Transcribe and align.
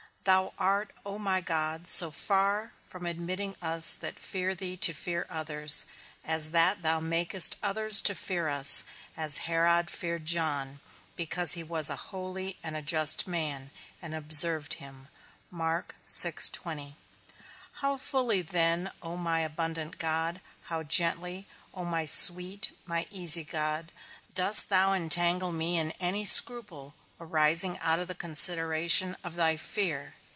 Thou 0.23 0.53
art, 0.59 0.93
O 1.03 1.17
my 1.17 1.41
God, 1.41 1.87
so 1.87 2.11
far 2.11 2.73
from 2.87 3.07
admitting 3.07 3.55
us 3.59 3.91
that 3.93 4.19
fear 4.19 4.53
thee 4.53 4.77
to 4.77 4.93
fear 4.93 5.25
others, 5.31 5.87
as 6.23 6.51
that 6.51 6.83
thou 6.83 6.99
makest 6.99 7.55
others 7.63 8.01
to 8.01 8.13
fear 8.13 8.47
us; 8.47 8.83
as 9.17 9.39
Herod 9.49 9.89
feared 9.89 10.27
John, 10.27 10.79
because 11.15 11.53
he 11.53 11.63
was 11.63 11.89
a 11.89 11.95
holy 11.95 12.55
and 12.61 12.75
a 12.77 12.83
just 12.83 13.25
man, 13.25 13.71
and 13.99 14.13
observed 14.13 14.75
him. 14.75 15.07
How 15.51 15.87
fully 17.97 18.41
then, 18.43 18.91
O 19.01 19.17
my 19.17 19.39
abundant 19.39 19.97
God, 19.97 20.39
how 20.65 20.83
gently, 20.83 21.47
O 21.73 21.83
my 21.83 22.05
sweet, 22.05 22.69
my 22.85 23.07
easy 23.09 23.43
God, 23.43 23.91
dost 24.35 24.69
thou 24.69 24.91
unentangle 24.91 25.51
me 25.51 25.79
in 25.79 25.89
any 25.93 26.25
scruple 26.25 26.93
arising 27.19 27.77
out 27.79 27.99
of 27.99 28.07
the 28.07 28.15
consideration 28.15 29.15
of 29.23 29.35
thy 29.35 29.55
fear! 29.55 30.15